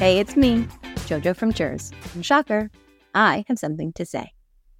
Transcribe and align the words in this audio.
Hey, 0.00 0.18
it's 0.18 0.34
me, 0.34 0.66
JoJo 1.08 1.36
from. 1.36 1.92
And 2.14 2.24
shocker, 2.24 2.70
I 3.14 3.44
have 3.48 3.58
something 3.58 3.92
to 3.92 4.06
say. 4.06 4.32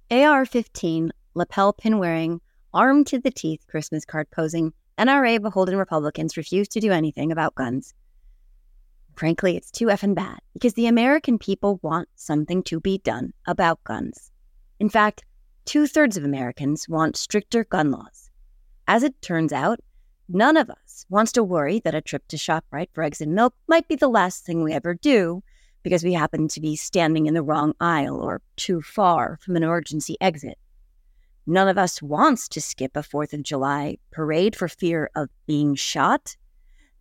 AR 0.09 0.45
15, 0.45 1.11
lapel 1.35 1.73
pin 1.73 1.99
wearing, 1.99 2.41
armed 2.73 3.05
to 3.05 3.19
the 3.19 3.29
teeth 3.29 3.67
Christmas 3.67 4.03
card 4.03 4.31
posing, 4.31 4.73
NRA 4.97 5.39
beholden 5.39 5.77
Republicans 5.77 6.37
refuse 6.37 6.67
to 6.69 6.79
do 6.79 6.91
anything 6.91 7.31
about 7.31 7.53
guns. 7.53 7.93
Frankly, 9.15 9.55
it's 9.55 9.69
too 9.69 9.85
effing 9.85 10.15
bad 10.15 10.39
because 10.53 10.73
the 10.73 10.87
American 10.87 11.37
people 11.37 11.79
want 11.83 12.09
something 12.15 12.63
to 12.63 12.79
be 12.79 12.97
done 12.97 13.31
about 13.45 13.83
guns. 13.83 14.31
In 14.79 14.89
fact, 14.89 15.23
two 15.65 15.85
thirds 15.85 16.17
of 16.17 16.23
Americans 16.23 16.89
want 16.89 17.15
stricter 17.15 17.63
gun 17.63 17.91
laws. 17.91 18.31
As 18.87 19.03
it 19.03 19.21
turns 19.21 19.53
out, 19.53 19.81
None 20.33 20.55
of 20.55 20.69
us 20.69 21.05
wants 21.09 21.33
to 21.33 21.43
worry 21.43 21.79
that 21.79 21.93
a 21.93 21.99
trip 21.99 22.25
to 22.29 22.37
ShopRite 22.37 22.87
for 22.93 23.03
eggs 23.03 23.19
and 23.19 23.35
milk 23.35 23.53
might 23.67 23.89
be 23.89 23.97
the 23.97 24.07
last 24.07 24.45
thing 24.45 24.63
we 24.63 24.71
ever 24.71 24.93
do 24.93 25.43
because 25.83 26.05
we 26.05 26.13
happen 26.13 26.47
to 26.47 26.61
be 26.61 26.77
standing 26.77 27.25
in 27.25 27.33
the 27.33 27.43
wrong 27.43 27.73
aisle 27.81 28.15
or 28.15 28.41
too 28.55 28.81
far 28.81 29.37
from 29.41 29.57
an 29.57 29.63
emergency 29.63 30.15
exit. 30.21 30.57
None 31.45 31.67
of 31.67 31.77
us 31.77 32.01
wants 32.01 32.47
to 32.47 32.61
skip 32.61 32.95
a 32.95 33.01
4th 33.01 33.33
of 33.33 33.43
July 33.43 33.97
parade 34.09 34.55
for 34.55 34.69
fear 34.69 35.09
of 35.17 35.27
being 35.47 35.75
shot. 35.75 36.37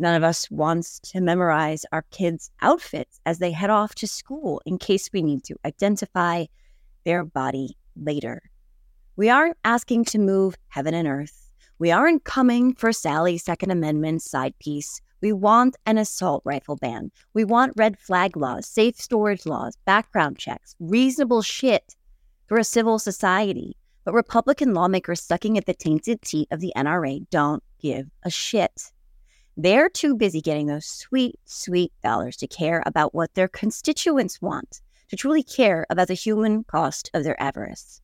None 0.01 0.17
of 0.17 0.25
us 0.25 0.51
wants 0.51 0.99
to 0.99 1.21
memorize 1.21 1.85
our 1.93 2.05
kids' 2.11 2.51
outfits 2.63 3.21
as 3.25 3.39
they 3.39 3.53
head 3.53 3.71
off 3.71 3.95
to 3.97 4.09
school 4.09 4.61
in 4.67 4.77
case 4.77 5.09
we 5.13 5.23
need 5.23 5.45
to 5.45 5.57
identify 5.65 6.47
their 7.05 7.25
body 7.25 7.77
later. 7.95 8.43
We 9.15 9.29
aren't 9.29 9.59
asking 9.65 10.07
to 10.07 10.19
move 10.19 10.57
heaven 10.67 10.95
and 10.95 11.07
earth 11.07 11.50
we 11.81 11.91
aren't 11.91 12.25
coming 12.25 12.75
for 12.75 12.93
Sally's 12.93 13.43
Second 13.43 13.71
Amendment 13.71 14.21
side 14.21 14.53
piece. 14.59 15.01
We 15.23 15.33
want 15.33 15.77
an 15.87 15.97
assault 15.97 16.43
rifle 16.45 16.77
ban. 16.77 17.11
We 17.33 17.43
want 17.43 17.73
red 17.75 17.99
flag 17.99 18.37
laws, 18.37 18.67
safe 18.67 19.01
storage 19.01 19.47
laws, 19.47 19.77
background 19.87 20.37
checks, 20.37 20.77
reasonable 20.79 21.41
shit 21.41 21.97
for 22.49 22.59
a 22.59 22.65
civil 22.65 22.99
society. 22.99 23.79
But 24.05 24.13
Republican 24.13 24.75
lawmakers 24.75 25.23
sucking 25.23 25.57
at 25.57 25.65
the 25.65 25.73
tainted 25.73 26.21
teat 26.21 26.49
of 26.51 26.61
the 26.61 26.75
NRA 26.77 27.27
don't 27.31 27.63
give 27.81 28.11
a 28.25 28.31
shit. 28.31 28.93
They're 29.57 29.89
too 29.89 30.15
busy 30.15 30.43
getting 30.43 30.67
those 30.67 30.85
sweet, 30.85 31.41
sweet 31.47 31.95
dollars 32.03 32.37
to 32.39 32.47
care 32.47 32.83
about 32.85 33.15
what 33.15 33.33
their 33.33 33.49
constituents 33.49 34.43
want, 34.43 34.83
to 35.09 35.17
truly 35.17 35.43
care 35.43 35.87
about 35.89 36.09
the 36.09 36.15
human 36.15 36.63
cost 36.65 37.11
of 37.15 37.25
their 37.25 37.41
avarice. 37.43 38.03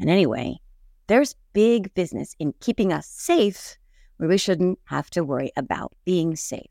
And 0.00 0.08
anyway, 0.08 0.58
there's 1.06 1.36
big 1.52 1.92
business 1.94 2.34
in 2.38 2.54
keeping 2.60 2.92
us 2.92 3.06
safe 3.06 3.76
where 4.16 4.28
we 4.28 4.38
shouldn't 4.38 4.78
have 4.84 5.10
to 5.10 5.24
worry 5.24 5.52
about 5.56 5.92
being 6.04 6.36
safe. 6.36 6.70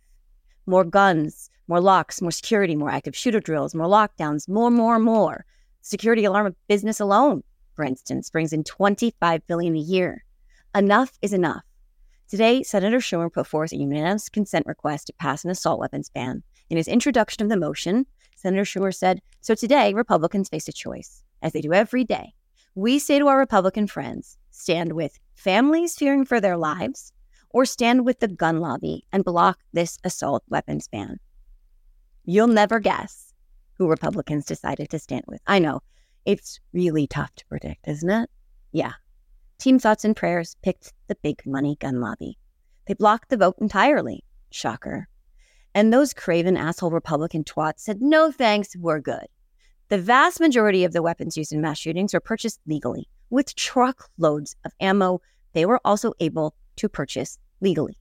More 0.66 0.84
guns, 0.84 1.50
more 1.68 1.82
locks, 1.82 2.22
more 2.22 2.32
security, 2.32 2.76
more 2.76 2.90
active 2.90 3.16
shooter 3.16 3.40
drills, 3.40 3.76
more 3.76 3.88
lockdowns, 3.88 4.48
more, 4.50 4.72
more, 4.72 5.00
more. 5.00 5.46
Security 5.82 6.26
alarm 6.26 6.56
business 6.68 7.00
alone, 7.00 7.44
for 7.76 7.84
instance, 7.84 8.30
brings 8.30 8.54
in 8.54 8.64
25 8.64 9.46
billion 9.48 9.76
a 9.76 9.80
year. 9.80 10.24
Enough 10.74 11.12
is 11.22 11.34
enough. 11.34 11.64
Today, 12.30 12.64
Senator 12.64 12.98
Schumer 12.98 13.32
put 13.32 13.46
forth 13.46 13.74
a 13.74 13.78
unanimous 13.78 14.30
consent 14.30 14.66
request 14.66 15.08
to 15.08 15.14
pass 15.14 15.44
an 15.44 15.52
assault 15.52 15.80
weapons 15.80 16.10
ban. 16.10 16.42
In 16.70 16.78
his 16.78 16.88
introduction 16.88 17.44
of 17.44 17.50
the 17.50 17.58
motion, 17.58 18.08
Senator 18.36 18.64
Schumer 18.64 18.96
said, 18.96 19.22
So 19.42 19.54
today, 19.54 19.94
Republicans 19.94 20.50
face 20.50 20.68
a 20.68 20.74
choice, 20.74 21.22
as 21.42 21.52
they 21.52 21.62
do 21.62 21.74
every 21.74 22.04
day, 22.04 22.34
we 22.76 23.00
say 23.00 23.20
to 23.20 23.28
our 23.28 23.38
Republican 23.38 23.88
friends 23.88 24.38
stand 24.52 24.94
with 24.94 25.20
families 25.36 25.96
fearing 25.96 26.26
for 26.26 26.40
their 26.40 26.58
lives 26.58 27.12
or 27.50 27.66
stand 27.66 28.06
with 28.06 28.20
the 28.20 28.28
gun 28.28 28.60
lobby 28.60 29.06
and 29.12 29.24
block 29.24 29.60
this 29.74 29.98
assault 30.04 30.44
weapons 30.50 30.88
ban. 30.88 31.20
You'll 32.26 32.48
never 32.48 32.80
guess 32.80 33.34
who 33.78 33.90
Republicans 33.90 34.46
decided 34.46 34.90
to 34.90 35.00
stand 35.00 35.24
with. 35.28 35.42
I 35.46 35.60
know 35.60 35.82
it's 36.26 36.60
really 36.72 37.06
tough 37.06 37.34
to 37.36 37.46
predict, 37.46 37.88
isn't 37.88 38.10
it? 38.10 38.30
Yeah. 38.72 38.94
Team 39.60 39.78
Thoughts 39.78 40.04
and 40.04 40.16
Prayers 40.16 40.56
picked 40.64 40.94
the 41.08 41.16
big 41.16 41.46
money 41.46 41.78
gun 41.80 42.02
lobby. 42.02 42.38
They 42.88 42.96
blocked 42.96 43.30
the 43.30 43.38
vote 43.38 43.56
entirely. 43.60 44.24
Shocker. 44.52 45.08
And 45.76 45.92
those 45.92 46.14
craven 46.14 46.58
asshole 46.58 46.92
Republican 46.92 47.44
twats 47.44 47.80
said, 47.80 48.02
no 48.02 48.32
thanks, 48.32 48.76
we're 48.76 49.00
good. 49.00 49.26
The 49.90 49.98
vast 49.98 50.40
majority 50.40 50.84
of 50.84 50.94
the 50.94 51.02
weapons 51.02 51.38
used 51.38 51.52
in 51.52 51.62
mass 51.62 51.78
shootings 51.78 52.14
were 52.14 52.20
purchased 52.20 52.60
legally. 52.66 53.08
With 53.30 53.56
truckloads 53.56 54.56
of 54.66 54.74
ammo, 54.80 55.22
they 55.54 55.66
were 55.66 55.80
also 55.86 56.14
able 56.20 56.56
to 56.78 56.90
purchase 56.90 57.38
legally. 57.62 57.98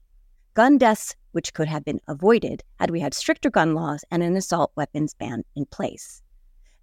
Gun 0.53 0.77
deaths, 0.77 1.15
which 1.31 1.53
could 1.53 1.67
have 1.67 1.83
been 1.83 1.99
avoided 2.07 2.63
had 2.79 2.91
we 2.91 2.99
had 2.99 3.13
stricter 3.13 3.49
gun 3.49 3.73
laws 3.73 4.03
and 4.11 4.23
an 4.23 4.35
assault 4.35 4.71
weapons 4.75 5.13
ban 5.13 5.43
in 5.55 5.65
place. 5.65 6.21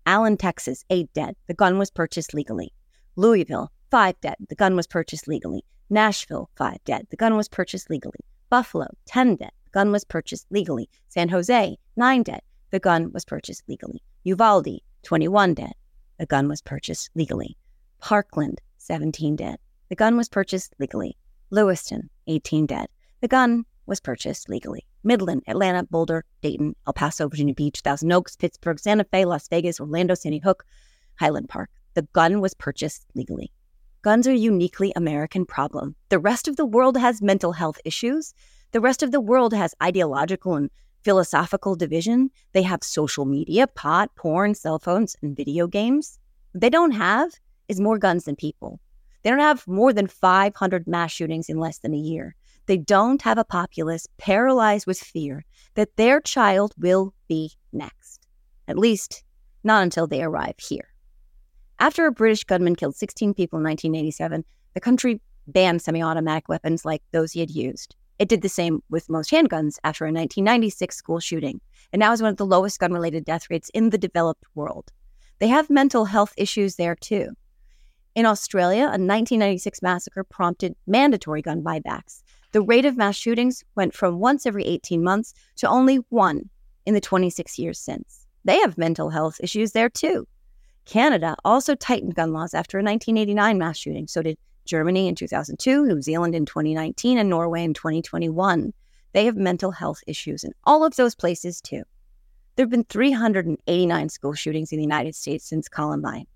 Allen, 0.06 0.36
Texas, 0.36 0.84
eight 0.90 1.12
dead. 1.12 1.36
The 1.46 1.54
gun 1.54 1.78
was 1.78 1.90
purchased 1.90 2.34
legally. 2.34 2.72
Louisville, 3.16 3.70
five 3.90 4.20
dead. 4.20 4.36
The 4.48 4.54
gun 4.54 4.76
was 4.76 4.86
purchased 4.86 5.28
legally. 5.28 5.64
Nashville, 5.88 6.50
five 6.56 6.78
dead. 6.84 7.06
The 7.10 7.16
gun 7.16 7.36
was 7.36 7.48
purchased 7.48 7.90
legally. 7.90 8.20
Buffalo, 8.48 8.86
10 9.06 9.36
dead. 9.36 9.52
The 9.64 9.70
gun 9.70 9.92
was 9.92 10.04
purchased 10.04 10.46
legally. 10.50 10.88
San 11.08 11.28
Jose, 11.28 11.76
nine 11.96 12.22
dead. 12.22 12.40
The 12.70 12.80
gun 12.80 13.12
was 13.12 13.24
purchased 13.24 13.62
legally. 13.68 14.02
Uvalde, 14.24 14.80
21 15.02 15.54
dead. 15.54 15.72
The 16.18 16.26
gun 16.26 16.48
was 16.48 16.60
purchased 16.62 17.10
legally. 17.14 17.56
Parkland, 18.00 18.60
17 18.78 19.36
dead. 19.36 19.58
The 19.88 19.96
gun 19.96 20.16
was 20.16 20.28
purchased 20.28 20.74
legally. 20.78 21.16
Lewiston, 21.50 22.10
18 22.26 22.66
dead. 22.66 22.86
The 23.20 23.28
gun 23.28 23.64
was 23.86 24.00
purchased 24.00 24.48
legally. 24.48 24.86
Midland, 25.02 25.42
Atlanta, 25.46 25.84
Boulder, 25.84 26.24
Dayton, 26.42 26.76
El 26.86 26.92
Paso, 26.92 27.28
Virginia 27.28 27.54
Beach, 27.54 27.80
Thousand 27.80 28.12
Oaks, 28.12 28.36
Pittsburgh, 28.36 28.78
Santa 28.78 29.04
Fe, 29.04 29.24
Las 29.24 29.48
Vegas, 29.48 29.80
Orlando, 29.80 30.14
Sandy 30.14 30.38
Hook, 30.38 30.64
Highland 31.18 31.48
Park. 31.48 31.70
The 31.94 32.02
gun 32.12 32.40
was 32.40 32.54
purchased 32.54 33.06
legally. 33.14 33.50
Guns 34.02 34.26
are 34.26 34.32
a 34.32 34.36
uniquely 34.36 34.92
American 34.96 35.44
problem. 35.44 35.96
The 36.08 36.18
rest 36.18 36.48
of 36.48 36.56
the 36.56 36.64
world 36.64 36.96
has 36.96 37.20
mental 37.20 37.52
health 37.52 37.80
issues. 37.84 38.32
The 38.72 38.80
rest 38.80 39.02
of 39.02 39.10
the 39.10 39.20
world 39.20 39.52
has 39.52 39.74
ideological 39.82 40.54
and 40.54 40.70
philosophical 41.02 41.74
division. 41.74 42.30
They 42.52 42.62
have 42.62 42.82
social 42.82 43.24
media, 43.24 43.66
pot, 43.66 44.14
porn, 44.16 44.54
cell 44.54 44.78
phones, 44.78 45.16
and 45.22 45.36
video 45.36 45.66
games. 45.66 46.18
What 46.52 46.60
they 46.60 46.70
don't 46.70 46.92
have 46.92 47.30
is 47.68 47.80
more 47.80 47.98
guns 47.98 48.24
than 48.24 48.36
people. 48.36 48.80
They 49.22 49.30
don't 49.30 49.40
have 49.40 49.66
more 49.66 49.92
than 49.92 50.06
500 50.06 50.86
mass 50.86 51.12
shootings 51.12 51.48
in 51.48 51.58
less 51.58 51.78
than 51.78 51.94
a 51.94 51.98
year. 51.98 52.34
They 52.66 52.76
don't 52.76 53.20
have 53.22 53.38
a 53.38 53.44
populace 53.44 54.06
paralyzed 54.18 54.86
with 54.86 54.98
fear 54.98 55.44
that 55.74 55.96
their 55.96 56.20
child 56.20 56.74
will 56.78 57.14
be 57.28 57.52
next. 57.72 58.26
At 58.68 58.78
least, 58.78 59.24
not 59.64 59.82
until 59.82 60.06
they 60.06 60.22
arrive 60.22 60.54
here. 60.58 60.88
After 61.78 62.06
a 62.06 62.12
British 62.12 62.44
gunman 62.44 62.76
killed 62.76 62.96
16 62.96 63.34
people 63.34 63.58
in 63.58 63.64
1987, 63.64 64.44
the 64.74 64.80
country 64.80 65.20
banned 65.46 65.82
semi 65.82 66.02
automatic 66.02 66.48
weapons 66.48 66.84
like 66.84 67.02
those 67.10 67.32
he 67.32 67.40
had 67.40 67.50
used. 67.50 67.96
It 68.20 68.28
did 68.28 68.42
the 68.42 68.50
same 68.50 68.82
with 68.90 69.08
most 69.08 69.30
handguns 69.30 69.78
after 69.82 70.04
a 70.04 70.12
1996 70.12 70.94
school 70.94 71.20
shooting, 71.20 71.58
and 71.90 72.00
now 72.00 72.12
is 72.12 72.20
one 72.20 72.30
of 72.30 72.36
the 72.36 72.44
lowest 72.44 72.78
gun 72.78 72.92
related 72.92 73.24
death 73.24 73.48
rates 73.48 73.70
in 73.72 73.88
the 73.88 73.96
developed 73.96 74.44
world. 74.54 74.92
They 75.38 75.48
have 75.48 75.70
mental 75.70 76.04
health 76.04 76.34
issues 76.36 76.76
there 76.76 76.94
too. 76.94 77.30
In 78.14 78.26
Australia, 78.26 78.82
a 78.82 79.00
1996 79.00 79.80
massacre 79.80 80.22
prompted 80.22 80.76
mandatory 80.86 81.40
gun 81.40 81.62
buybacks. 81.62 82.22
The 82.52 82.60
rate 82.60 82.84
of 82.84 82.98
mass 82.98 83.16
shootings 83.16 83.64
went 83.74 83.94
from 83.94 84.18
once 84.18 84.44
every 84.44 84.66
18 84.66 85.02
months 85.02 85.32
to 85.56 85.66
only 85.66 85.96
one 86.10 86.50
in 86.84 86.92
the 86.92 87.00
26 87.00 87.58
years 87.58 87.78
since. 87.78 88.26
They 88.44 88.58
have 88.58 88.76
mental 88.76 89.08
health 89.08 89.40
issues 89.42 89.72
there 89.72 89.88
too. 89.88 90.28
Canada 90.84 91.36
also 91.42 91.74
tightened 91.74 92.16
gun 92.16 92.34
laws 92.34 92.52
after 92.52 92.76
a 92.76 92.82
1989 92.82 93.56
mass 93.56 93.78
shooting. 93.78 94.06
So 94.08 94.20
did 94.20 94.36
Germany 94.64 95.08
in 95.08 95.14
2002, 95.14 95.86
New 95.86 96.02
Zealand 96.02 96.34
in 96.34 96.46
2019, 96.46 97.18
and 97.18 97.28
Norway 97.28 97.64
in 97.64 97.74
2021. 97.74 98.72
They 99.12 99.24
have 99.24 99.36
mental 99.36 99.70
health 99.72 100.00
issues 100.06 100.44
in 100.44 100.52
all 100.64 100.84
of 100.84 100.96
those 100.96 101.14
places 101.14 101.60
too. 101.60 101.82
There 102.56 102.64
have 102.64 102.70
been 102.70 102.84
389 102.84 104.08
school 104.08 104.34
shootings 104.34 104.72
in 104.72 104.76
the 104.76 104.84
United 104.84 105.14
States 105.14 105.48
since 105.48 105.68
Columbine. 105.68 106.26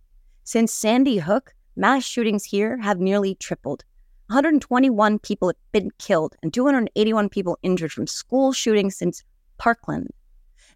Since 0.44 0.72
Sandy 0.72 1.18
Hook, 1.18 1.54
mass 1.76 2.04
shootings 2.04 2.44
here 2.44 2.78
have 2.78 2.98
nearly 2.98 3.34
tripled. 3.34 3.84
121 4.28 5.18
people 5.18 5.48
have 5.48 5.56
been 5.72 5.90
killed 5.98 6.34
and 6.42 6.52
281 6.52 7.28
people 7.28 7.58
injured 7.62 7.92
from 7.92 8.06
school 8.06 8.52
shootings 8.52 8.96
since 8.96 9.22
Parkland. 9.58 10.10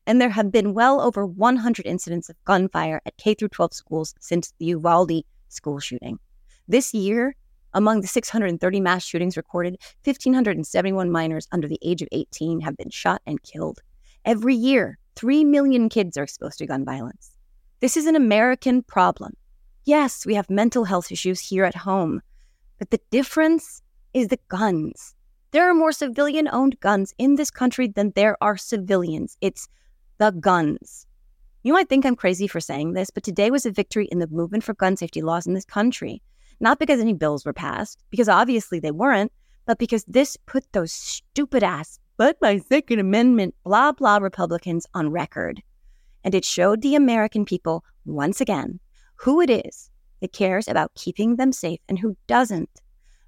And 0.06 0.20
there 0.20 0.30
have 0.30 0.52
been 0.52 0.74
well 0.74 1.00
over 1.00 1.26
100 1.26 1.86
incidents 1.86 2.28
of 2.28 2.36
gunfire 2.44 3.00
at 3.06 3.16
K 3.16 3.34
12 3.34 3.72
schools 3.72 4.14
since 4.20 4.52
the 4.58 4.66
Uvalde 4.66 5.24
school 5.48 5.80
shooting. 5.80 6.18
This 6.68 6.92
year, 6.92 7.34
among 7.72 8.02
the 8.02 8.06
630 8.06 8.80
mass 8.80 9.02
shootings 9.02 9.38
recorded, 9.38 9.78
1,571 10.04 11.10
minors 11.10 11.48
under 11.50 11.66
the 11.66 11.78
age 11.82 12.02
of 12.02 12.08
18 12.12 12.60
have 12.60 12.76
been 12.76 12.90
shot 12.90 13.22
and 13.26 13.42
killed. 13.42 13.80
Every 14.26 14.54
year, 14.54 14.98
3 15.16 15.44
million 15.44 15.88
kids 15.88 16.18
are 16.18 16.24
exposed 16.24 16.58
to 16.58 16.66
gun 16.66 16.84
violence. 16.84 17.30
This 17.80 17.96
is 17.96 18.04
an 18.04 18.16
American 18.16 18.82
problem. 18.82 19.32
Yes, 19.86 20.26
we 20.26 20.34
have 20.34 20.50
mental 20.50 20.84
health 20.84 21.10
issues 21.10 21.40
here 21.40 21.64
at 21.64 21.74
home, 21.74 22.20
but 22.78 22.90
the 22.90 23.00
difference 23.10 23.80
is 24.12 24.28
the 24.28 24.38
guns. 24.48 25.14
There 25.52 25.70
are 25.70 25.74
more 25.74 25.92
civilian 25.92 26.48
owned 26.52 26.78
guns 26.80 27.14
in 27.16 27.36
this 27.36 27.50
country 27.50 27.88
than 27.88 28.12
there 28.14 28.36
are 28.42 28.58
civilians. 28.58 29.38
It's 29.40 29.68
the 30.18 30.32
guns. 30.32 31.06
You 31.62 31.72
might 31.72 31.88
think 31.88 32.04
I'm 32.04 32.16
crazy 32.16 32.46
for 32.46 32.60
saying 32.60 32.92
this, 32.92 33.08
but 33.08 33.22
today 33.22 33.50
was 33.50 33.64
a 33.64 33.70
victory 33.70 34.06
in 34.06 34.18
the 34.18 34.26
movement 34.26 34.64
for 34.64 34.74
gun 34.74 34.98
safety 34.98 35.22
laws 35.22 35.46
in 35.46 35.54
this 35.54 35.64
country. 35.64 36.20
Not 36.60 36.78
because 36.78 37.00
any 37.00 37.14
bills 37.14 37.44
were 37.44 37.52
passed, 37.52 38.02
because 38.10 38.28
obviously 38.28 38.80
they 38.80 38.90
weren't, 38.90 39.32
but 39.66 39.78
because 39.78 40.04
this 40.04 40.36
put 40.46 40.64
those 40.72 40.92
stupid 40.92 41.62
ass, 41.62 41.98
but 42.16 42.36
my 42.40 42.58
Second 42.58 42.98
Amendment, 42.98 43.54
blah, 43.64 43.92
blah 43.92 44.16
Republicans 44.16 44.86
on 44.94 45.10
record. 45.10 45.62
And 46.24 46.34
it 46.34 46.44
showed 46.44 46.82
the 46.82 46.94
American 46.94 47.44
people 47.44 47.84
once 48.04 48.40
again 48.40 48.80
who 49.14 49.40
it 49.40 49.50
is 49.50 49.90
that 50.20 50.32
cares 50.32 50.68
about 50.68 50.94
keeping 50.94 51.36
them 51.36 51.52
safe 51.52 51.80
and 51.88 51.98
who 51.98 52.16
doesn't. 52.26 52.70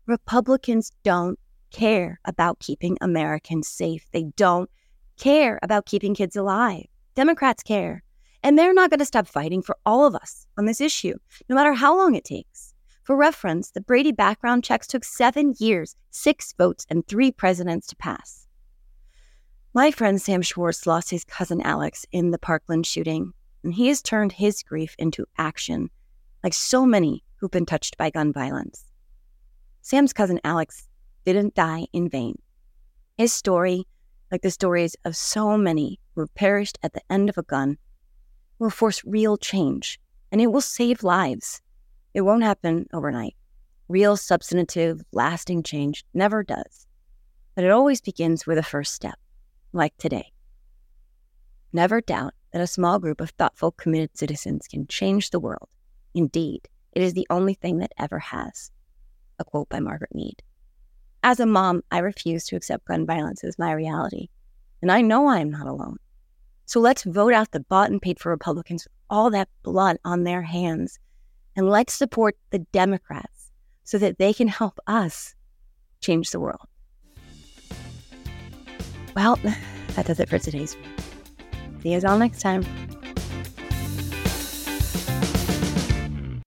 Republicans 0.06 0.93
don't 1.05 1.38
care 1.71 2.19
about 2.25 2.59
keeping 2.59 2.99
Americans 3.00 3.69
safe. 3.69 4.05
They 4.12 4.25
don't 4.37 4.69
care 5.19 5.59
about 5.62 5.87
keeping 5.87 6.15
kids 6.15 6.37
alive. 6.37 6.87
Democrats 7.15 7.62
care. 7.62 8.03
And 8.43 8.59
they're 8.59 8.75
not 8.75 8.91
going 8.91 9.00
to 9.00 9.05
stop 9.05 9.29
fighting 9.29 9.62
for 9.62 9.77
all 9.85 10.06
of 10.06 10.15
us 10.15 10.47
on 10.56 10.65
this 10.65 10.81
issue, 10.81 11.15
no 11.49 11.55
matter 11.55 11.75
how 11.75 11.97
long 11.97 12.15
it 12.15 12.25
takes. 12.25 12.69
For 13.02 13.17
reference, 13.17 13.70
the 13.70 13.81
Brady 13.81 14.12
background 14.12 14.62
checks 14.62 14.87
took 14.87 15.05
seven 15.05 15.55
years, 15.58 15.97
six 16.11 16.52
votes, 16.52 16.87
and 16.91 17.06
three 17.06 17.32
presidents 17.32 17.87
to 17.88 17.97
pass. 17.97 18.47
My 19.73 19.91
friend 19.91 20.20
Sam 20.20 20.43
Schwartz 20.43 20.87
lost 20.87 21.11
his 21.11 21.25
cousin 21.25 21.61
Alex 21.62 22.05
in 22.12 22.31
the 22.31 22.38
Parkland 22.38 22.87
shooting, 22.87 23.32
and 23.62 23.73
he 23.73 23.88
has 23.88 24.02
turned 24.02 24.32
his 24.32 24.62
grief 24.62 24.94
into 24.99 25.26
action, 25.38 25.91
like 26.43 26.55
so 26.55 26.85
many 26.85 27.23
who've 27.37 27.50
been 27.50 27.67
touched 27.67 27.97
by 27.97 28.11
gun 28.11 28.32
violence. 28.32 28.85
Sam's 29.81 30.12
cousin 30.12 30.41
Alex 30.44 30.88
didn't 31.25 31.55
die 31.55 31.87
in 31.93 32.08
vain. 32.08 32.38
His 33.17 33.32
story, 33.32 33.87
like 34.31 34.43
the 34.43 34.50
stories 34.50 34.96
of 35.05 35.17
so 35.17 35.56
many 35.56 35.99
who 36.14 36.20
have 36.20 36.35
perished 36.35 36.79
at 36.82 36.93
the 36.93 37.03
end 37.11 37.29
of 37.29 37.38
a 37.38 37.43
gun, 37.43 37.79
will 38.58 38.70
force 38.70 39.03
real 39.05 39.37
change 39.37 39.99
and 40.31 40.41
it 40.41 40.49
will 40.49 40.61
save 40.61 41.03
lives. 41.03 41.61
It 42.14 42.22
won't 42.22 42.42
happen 42.42 42.86
overnight. 42.92 43.36
Real, 43.88 44.16
substantive, 44.16 45.02
lasting 45.12 45.62
change 45.62 46.04
never 46.14 46.42
does. 46.42 46.86
But 47.54 47.64
it 47.64 47.70
always 47.70 48.00
begins 48.00 48.46
with 48.46 48.58
a 48.58 48.62
first 48.62 48.94
step, 48.94 49.18
like 49.72 49.96
today. 49.96 50.32
Never 51.72 52.00
doubt 52.00 52.34
that 52.52 52.62
a 52.62 52.66
small 52.66 52.98
group 52.98 53.20
of 53.20 53.30
thoughtful, 53.30 53.72
committed 53.72 54.16
citizens 54.16 54.66
can 54.66 54.86
change 54.86 55.30
the 55.30 55.40
world. 55.40 55.68
Indeed, 56.14 56.68
it 56.92 57.02
is 57.02 57.14
the 57.14 57.26
only 57.30 57.54
thing 57.54 57.78
that 57.78 57.92
ever 57.98 58.18
has. 58.18 58.70
A 59.38 59.44
quote 59.44 59.68
by 59.68 59.80
Margaret 59.80 60.14
Mead. 60.14 60.42
As 61.22 61.38
a 61.38 61.46
mom, 61.46 61.82
I 61.90 61.98
refuse 61.98 62.44
to 62.46 62.56
accept 62.56 62.86
gun 62.86 63.06
violence 63.06 63.44
as 63.44 63.58
my 63.58 63.72
reality, 63.72 64.28
and 64.82 64.90
I 64.90 65.00
know 65.00 65.26
I 65.26 65.38
am 65.40 65.50
not 65.50 65.66
alone. 65.66 65.98
So 66.66 66.80
let's 66.80 67.04
vote 67.04 67.34
out 67.34 67.50
the 67.50 67.60
bought 67.60 67.90
and 67.90 68.00
paid 68.00 68.18
for 68.18 68.30
Republicans 68.30 68.84
with 68.84 68.92
all 69.10 69.30
that 69.30 69.48
blood 69.62 69.98
on 70.04 70.24
their 70.24 70.42
hands. 70.42 70.98
And 71.56 71.69
let's 71.69 71.93
support 71.93 72.37
the 72.50 72.61
Democrats 72.73 73.50
so 73.85 73.99
that 73.99 74.19
they 74.19 74.32
can 74.32 74.49
help 74.49 74.79
us 74.87 75.35
change 76.00 76.31
the 76.31 76.41
world. 76.41 76.67
Well, 79.17 79.37
that 79.94 80.06
does 80.06 80.20
it 80.20 80.29
for 80.29 80.38
today's. 80.38 80.76
See 81.82 81.93
you 81.93 82.00
all 82.06 82.19
next 82.19 82.41
time. 82.41 82.64